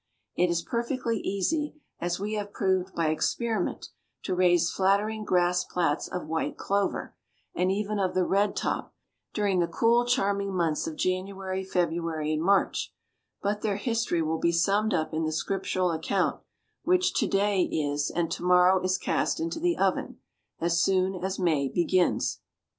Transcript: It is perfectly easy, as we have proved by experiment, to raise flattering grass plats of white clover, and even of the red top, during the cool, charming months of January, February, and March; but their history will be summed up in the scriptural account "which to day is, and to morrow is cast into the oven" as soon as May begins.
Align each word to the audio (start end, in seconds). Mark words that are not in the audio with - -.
It 0.35 0.49
is 0.49 0.63
perfectly 0.63 1.17
easy, 1.19 1.75
as 1.99 2.19
we 2.19 2.33
have 2.33 2.51
proved 2.53 2.95
by 2.95 3.09
experiment, 3.09 3.89
to 4.23 4.33
raise 4.33 4.71
flattering 4.71 5.23
grass 5.25 5.63
plats 5.63 6.07
of 6.07 6.25
white 6.25 6.57
clover, 6.57 7.13
and 7.53 7.71
even 7.71 7.99
of 7.99 8.15
the 8.15 8.25
red 8.25 8.55
top, 8.55 8.95
during 9.35 9.59
the 9.59 9.67
cool, 9.67 10.07
charming 10.07 10.55
months 10.55 10.87
of 10.87 10.95
January, 10.95 11.63
February, 11.63 12.33
and 12.33 12.41
March; 12.41 12.91
but 13.43 13.61
their 13.61 13.77
history 13.77 14.23
will 14.23 14.39
be 14.39 14.51
summed 14.51 14.95
up 14.95 15.13
in 15.13 15.23
the 15.25 15.31
scriptural 15.31 15.91
account 15.91 16.41
"which 16.81 17.13
to 17.13 17.27
day 17.27 17.61
is, 17.65 18.09
and 18.09 18.31
to 18.31 18.41
morrow 18.41 18.81
is 18.83 18.97
cast 18.97 19.39
into 19.39 19.59
the 19.59 19.77
oven" 19.77 20.17
as 20.59 20.81
soon 20.81 21.13
as 21.13 21.37
May 21.37 21.67
begins. 21.69 22.39